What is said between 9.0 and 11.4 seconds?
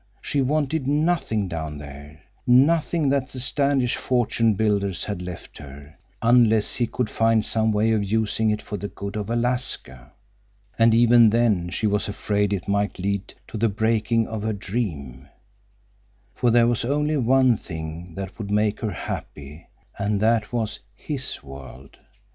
of Alaska. And even